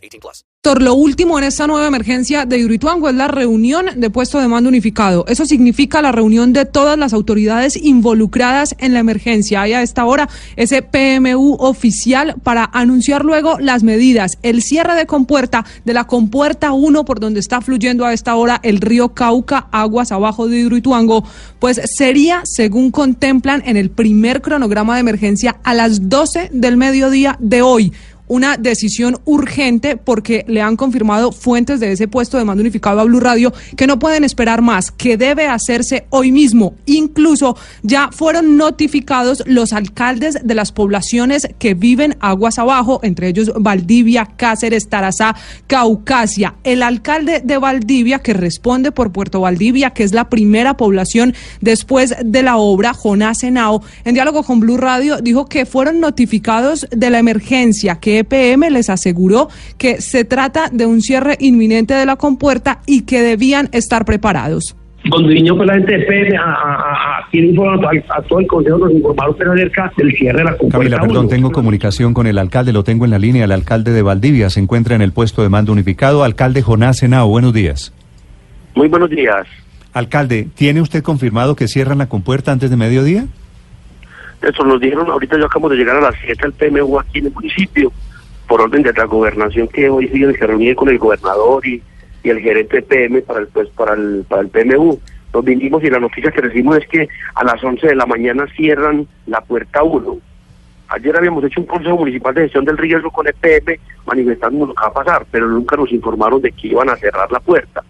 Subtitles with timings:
[0.00, 0.44] 18 plus.
[0.62, 4.68] Lo último en esta nueva emergencia de Hidroituango es la reunión de puesto de mando
[4.68, 5.24] unificado.
[5.26, 9.62] Eso significa la reunión de todas las autoridades involucradas en la emergencia.
[9.62, 14.36] Hay a esta hora ese PMU oficial para anunciar luego las medidas.
[14.42, 18.60] El cierre de compuerta de la compuerta 1 por donde está fluyendo a esta hora
[18.62, 21.24] el río Cauca, agua abajo de Hidroituango,
[21.58, 27.36] pues sería, según contemplan en el primer cronograma de emergencia, a las 12 del mediodía
[27.40, 27.92] de hoy
[28.30, 33.04] una decisión urgente porque le han confirmado fuentes de ese puesto de mando unificado a
[33.04, 36.76] Blue Radio que no pueden esperar más, que debe hacerse hoy mismo.
[36.86, 43.50] Incluso ya fueron notificados los alcaldes de las poblaciones que viven aguas abajo, entre ellos
[43.56, 45.34] Valdivia, Cáceres, Tarazá,
[45.66, 46.54] Caucasia.
[46.62, 52.14] El alcalde de Valdivia, que responde por Puerto Valdivia, que es la primera población después
[52.24, 57.10] de la obra, Jonás Henao, en diálogo con Blue Radio, dijo que fueron notificados de
[57.10, 62.16] la emergencia, que EPM les aseguró que se trata de un cierre inminente de la
[62.16, 64.76] compuerta y que debían estar preparados.
[65.04, 68.92] Donde vino con la gente de EPM a, a, a, a, todo el consejo, nos
[68.92, 70.78] informaron acerca del cierre de la compuerta.
[70.78, 74.02] Camila, perdón, tengo comunicación con el alcalde, lo tengo en la línea, el alcalde de
[74.02, 76.22] Valdivia se encuentra en el puesto de mando unificado.
[76.22, 77.94] Alcalde Jonás Senao, buenos días.
[78.74, 79.46] Muy buenos días.
[79.94, 83.24] Alcalde, ¿tiene usted confirmado que cierran la compuerta antes de mediodía?
[84.42, 87.26] Eso nos dijeron, ahorita yo acabo de llegar a las 7 al PMU aquí en
[87.26, 87.92] el municipio
[88.50, 91.80] por orden de la gobernación que hoy sigue se reunir con el gobernador y,
[92.24, 94.98] el gerente PM para el pues para el para el PMU.
[95.32, 98.46] Nos vinimos y la noticia que recibimos es que a las 11 de la mañana
[98.56, 100.18] cierran la puerta 1.
[100.88, 104.82] Ayer habíamos hecho un consejo municipal de gestión del riesgo con EPM manifestando lo que
[104.82, 107.82] va a pasar, pero nunca nos informaron de que iban a cerrar la puerta.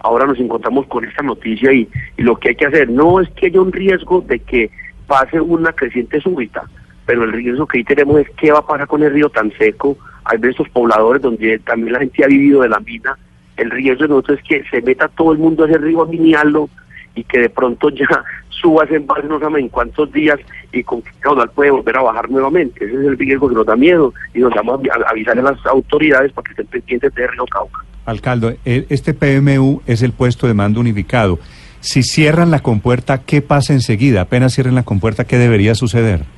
[0.00, 1.86] Ahora nos encontramos con esta noticia y,
[2.16, 4.70] y lo que hay que hacer no es que haya un riesgo de que
[5.06, 6.64] pase una creciente súbita,
[7.08, 9.50] pero el riesgo que ahí tenemos es qué va a pasar con el río tan
[9.56, 9.96] seco.
[10.24, 13.16] Hay de esos pobladores donde también la gente ha vivido de la mina.
[13.56, 16.06] El riesgo de nosotros es que se meta todo el mundo a ese río a
[16.06, 16.68] miniarlo
[17.14, 18.06] y que de pronto ya
[18.50, 20.38] suba ese embalse no saben en cuántos días
[20.70, 22.84] y con qué caudal puede volver a bajar nuevamente.
[22.84, 25.64] Ese es el riesgo que nos da miedo y nos vamos a avisar a las
[25.64, 27.86] autoridades para que estén pendientes de Río Cauca.
[28.04, 31.38] Alcalde, e, este PMU es el puesto de mando unificado.
[31.80, 34.20] Si cierran la compuerta, ¿qué pasa enseguida?
[34.20, 36.36] Apenas cierren la compuerta, ¿qué debería suceder?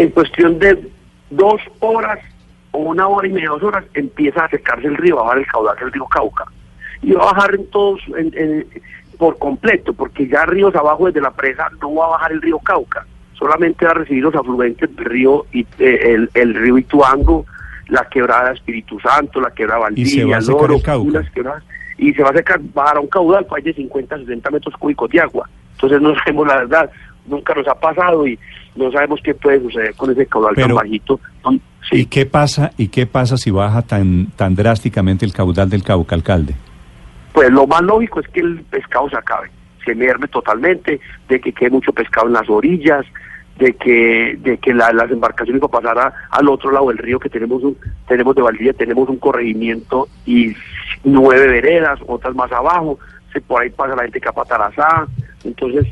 [0.00, 0.90] En cuestión de
[1.28, 2.18] dos horas
[2.70, 5.46] o una hora y media, dos horas, empieza a secarse el río, a bajar el
[5.46, 6.44] caudal del río Cauca.
[7.02, 8.00] Y va a bajar en todos,
[9.18, 12.58] por completo, porque ya ríos abajo desde la presa no va a bajar el río
[12.60, 17.44] Cauca, solamente va a recibir los afluentes del río, eh, el, el río Ituango,
[17.88, 21.62] la quebrada Espíritu Santo, la quebrada Valdivia, el Loro, quebradas,
[21.98, 25.10] y se va a secar, bajar a un caudal pues, de 50, 60 metros cúbicos
[25.10, 25.46] de agua.
[25.72, 26.90] Entonces no sabemos la verdad,
[27.26, 28.38] nunca nos ha pasado y
[28.80, 31.20] no sabemos qué puede suceder con ese caudal tan bajito.
[31.92, 36.14] ¿Y qué pasa y qué pasa si baja tan tan drásticamente el caudal del Cauca,
[36.14, 36.54] alcalde?
[37.32, 39.50] Pues lo más lógico es que el pescado se acabe,
[39.84, 43.04] se merme totalmente, de que quede mucho pescado en las orillas,
[43.58, 47.62] de que de que las embarcaciones para pasar al otro lado del río que tenemos
[47.62, 47.76] un,
[48.08, 50.54] tenemos de Valdivia tenemos un corregimiento y
[51.04, 52.98] nueve veredas, otras más abajo,
[53.32, 54.28] se por ahí pasa la gente que
[55.44, 55.86] entonces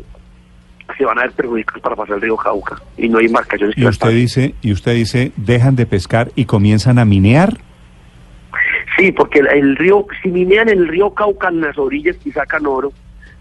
[0.96, 3.82] se van a ver perjudicados para pasar el río Cauca y no hay embarcaciones que
[3.82, 7.58] y usted dice y usted dice dejan de pescar y comienzan a minear.
[8.96, 12.92] Sí porque el, río si minean el río Cauca en las orillas y sacan oro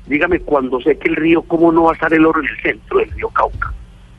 [0.07, 2.61] dígame cuando sé que el río cómo no va a estar el oro en el
[2.61, 3.73] centro del río Cauca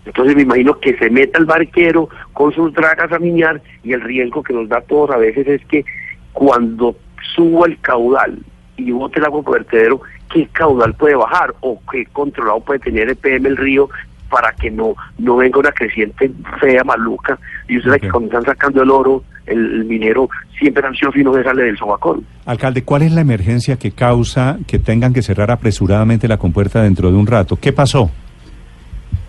[0.05, 4.01] entonces me imagino que se meta el barquero con sus dragas a minear y el
[4.01, 5.85] riesgo que nos da a todos a veces es que
[6.33, 6.97] cuando
[7.35, 8.39] suba el caudal
[8.79, 10.01] y bote el agua por vertedero
[10.33, 13.89] qué caudal puede bajar o qué controlado puede tener el PM el río
[14.31, 16.31] para que no no venga una creciente
[16.61, 17.39] fea, maluca.
[17.67, 20.29] Y usted que cuando están sacando el oro, el, minero
[20.59, 22.25] siempre ansioso y no se sale del sobacón.
[22.45, 27.11] Alcalde, ¿cuál es la emergencia que causa que tengan que cerrar apresuradamente la compuerta dentro
[27.11, 27.57] de un rato?
[27.57, 28.11] ¿Qué pasó?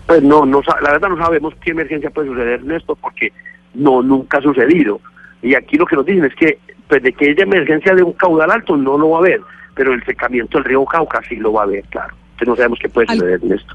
[0.06, 3.32] Pues no, no la verdad no sabemos qué emergencia puede suceder en esto porque
[3.74, 5.00] no nunca ha sucedido.
[5.42, 6.58] Y aquí lo que nos dicen es que
[6.90, 9.40] pues de que haya emergencia de un caudal alto no lo va a haber
[9.74, 12.14] pero el secamiento del río Cauca sí lo va a ver, claro.
[12.32, 13.74] Entonces no sabemos qué puede suceder en esto.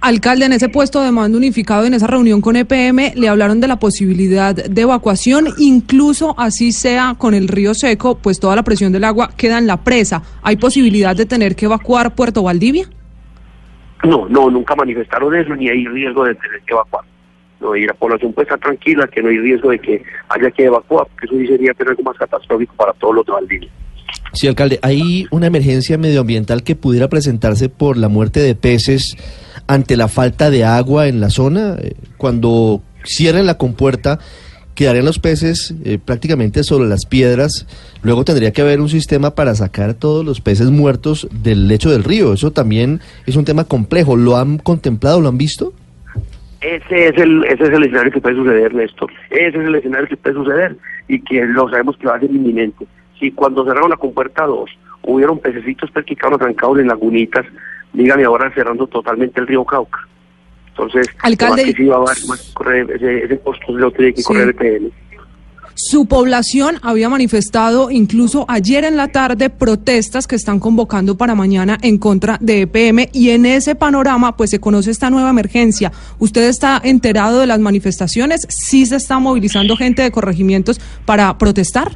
[0.00, 3.68] Alcalde, en ese puesto de mando unificado, en esa reunión con EPM, le hablaron de
[3.68, 8.92] la posibilidad de evacuación, incluso así sea con el río seco, pues toda la presión
[8.92, 10.22] del agua queda en la presa.
[10.42, 12.86] ¿Hay posibilidad de tener que evacuar Puerto Valdivia?
[14.04, 17.04] No, no, nunca manifestaron eso, ni hay riesgo de tener que evacuar.
[17.60, 20.64] No, y la población puede estar tranquila, que no hay riesgo de que haya que
[20.64, 23.70] evacuar, porque eso sí sería algo más catastrófico para todos los Valdivia.
[24.32, 29.16] Sí, alcalde, hay una emergencia medioambiental que pudiera presentarse por la muerte de peces
[29.66, 31.76] ante la falta de agua en la zona.
[31.80, 34.18] Eh, cuando cierren la compuerta,
[34.74, 37.66] quedarían los peces eh, prácticamente sobre las piedras.
[38.02, 42.04] Luego tendría que haber un sistema para sacar todos los peces muertos del lecho del
[42.04, 42.34] río.
[42.34, 44.16] Eso también es un tema complejo.
[44.16, 45.20] ¿Lo han contemplado?
[45.20, 45.72] ¿Lo han visto?
[46.66, 49.12] Ese es el ese es el escenario que puede suceder, Néstor.
[49.30, 50.76] Ese es el escenario que puede suceder
[51.06, 52.86] y que lo sabemos que va a ser inminente.
[53.20, 54.68] Si cuando cerraron la compuerta 2
[55.02, 57.46] hubieron pececitos que quedaron trancados en lagunitas,
[57.92, 60.00] dígame ahora cerrando totalmente el río Cauca.
[60.70, 64.90] Entonces, Alcalde, sí va a correr ese, ese costo lo tiene que correr el PN.
[65.88, 71.78] Su población había manifestado incluso ayer en la tarde protestas que están convocando para mañana
[71.80, 75.92] en contra de EPM y en ese panorama pues se conoce esta nueva emergencia.
[76.18, 78.48] ¿Usted está enterado de las manifestaciones?
[78.48, 81.92] ¿Sí se está movilizando gente de corregimientos para protestar?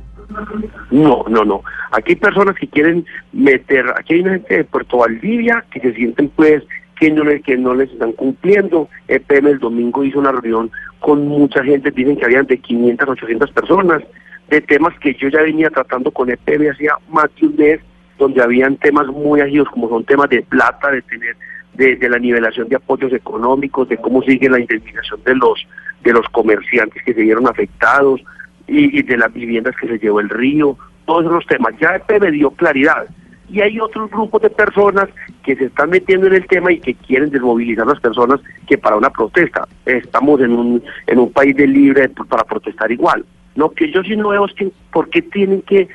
[0.92, 1.64] No, no, no.
[1.90, 6.28] Aquí hay personas que quieren meter, aquí hay gente de Puerto Valdivia que se sienten
[6.28, 6.62] pues
[7.00, 8.88] que no, les están cumpliendo.
[9.08, 10.70] EPM el domingo hizo una reunión
[11.00, 14.02] con mucha gente, dicen que habían de 500 a 800 personas,
[14.50, 17.80] de temas que yo ya venía tratando con EPM hacía más de un mes,
[18.18, 21.36] donde habían temas muy ágidos como son temas de plata, de tener
[21.72, 25.66] de, de, la nivelación de apoyos económicos, de cómo sigue la indemnización de los
[26.04, 28.20] de los comerciantes que se vieron afectados
[28.66, 30.76] y, y de las viviendas que se llevó el río,
[31.06, 31.72] todos esos temas.
[31.80, 33.06] Ya EPM dio claridad
[33.52, 35.08] y hay otros grupos de personas
[35.42, 38.78] que se están metiendo en el tema y que quieren desmovilizar a las personas que
[38.78, 39.66] para una protesta.
[39.84, 43.24] Estamos en un, en un país de libre para protestar igual.
[43.56, 45.88] Lo que yo sí no veo es que por qué tienen que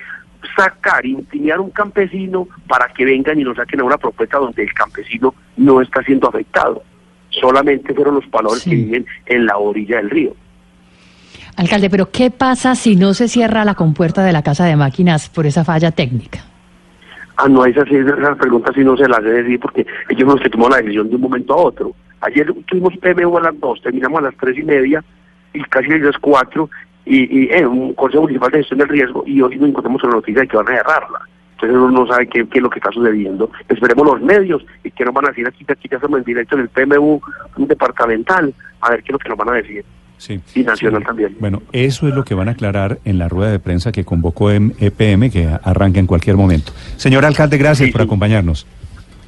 [0.56, 4.64] sacar, intimidar a un campesino para que vengan y nos saquen a una propuesta donde
[4.64, 6.84] el campesino no está siendo afectado.
[7.30, 10.36] Solamente fueron los palabras que viven en la orilla del río.
[11.56, 15.30] Alcalde, pero ¿qué pasa si no se cierra la compuerta de la casa de máquinas
[15.30, 16.44] por esa falla técnica?
[17.38, 20.50] Ah, no, esas, esas preguntas sí no se las debe decir porque ellos los que
[20.50, 21.94] toman la decisión de un momento a otro.
[22.22, 25.04] Ayer tuvimos PMU a las dos, terminamos a las tres y media
[25.54, 26.70] y casi a las cuatro
[27.06, 30.12] y, y eh, un Consejo Municipal de Gestión del Riesgo y hoy nos encontramos con
[30.12, 31.20] la noticia de que van a cerrarla.
[31.54, 33.50] Entonces uno no sabe qué, qué, es lo que está sucediendo.
[33.68, 36.56] Esperemos los medios y qué nos van a decir aquí, aquí ya estamos en directo
[36.56, 37.22] en el PMU
[37.58, 39.86] departamental, a ver qué es lo que nos van a decir.
[40.18, 40.40] Sí.
[40.56, 41.06] Y nacional sí.
[41.08, 41.36] también.
[41.40, 44.52] Bueno, eso es lo que van a aclarar en la rueda de prensa que convocó
[44.52, 46.72] EPM, que arranca en cualquier momento.
[46.98, 48.66] Señor alcalde, gracias sí, por acompañarnos.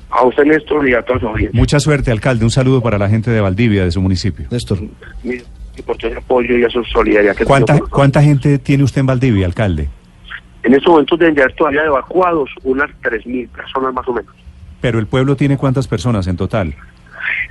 [0.09, 1.53] A usted, Néstor, y a todos los oyentes.
[1.55, 2.45] Mucha suerte, alcalde.
[2.45, 4.47] Un saludo para la gente de Valdivia, de su municipio.
[4.49, 4.79] Néstor.
[5.23, 7.35] Y por todo el apoyo y a su solidaridad.
[7.35, 9.89] Que ¿Cuánta, ¿Cuánta gente tiene usted en Valdivia, alcalde?
[10.63, 14.33] En estos momentos deben ya todavía evacuados unas 3.000 personas más o menos.
[14.81, 16.73] ¿Pero el pueblo tiene cuántas personas en total?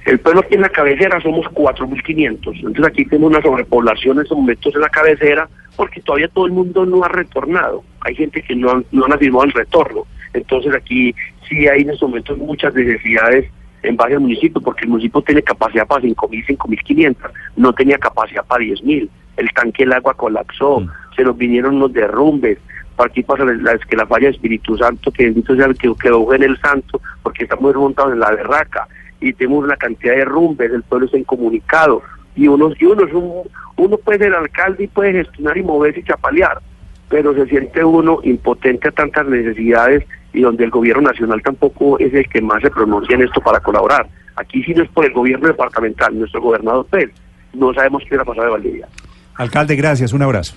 [0.04, 2.56] El pueblo aquí en la cabecera somos 4.500.
[2.56, 6.52] Entonces aquí tenemos una sobrepoblación en estos momentos en la cabecera porque todavía todo el
[6.52, 7.82] mundo no ha retornado.
[8.00, 10.04] Hay gente que no no han afirmado el retorno.
[10.32, 11.14] Entonces aquí
[11.48, 13.50] sí hay en estos momentos muchas necesidades
[13.82, 17.16] en varios municipios porque el municipio tiene capacidad para 5.000, 5.500.
[17.56, 19.08] No tenía capacidad para 10.000.
[19.36, 20.80] El tanque del agua colapsó.
[20.80, 20.90] Mm.
[21.16, 22.58] Se nos vinieron los derrumbes.
[22.98, 26.32] Aquí pasa la, que la falla de Espíritu Santo, que bendito sea el que quedó
[26.32, 28.88] en el santo, porque estamos remontados en la berraca
[29.20, 32.02] y tenemos una cantidad de rumbes, el pueblo está incomunicado
[32.34, 33.42] y uno, y uno, es un,
[33.76, 36.60] uno puede ser alcalde y puede gestionar y moverse y chapalear,
[37.08, 42.12] pero se siente uno impotente a tantas necesidades y donde el gobierno nacional tampoco es
[42.12, 44.06] el que más se pronuncia en esto para colaborar.
[44.36, 47.14] Aquí sí no es por el gobierno departamental, nuestro gobernador Pérez,
[47.54, 48.88] no sabemos qué era pasado de Valdivia.
[49.36, 50.54] Alcalde, gracias, un abrazo.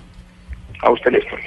[0.82, 1.40] A usted, Néstor.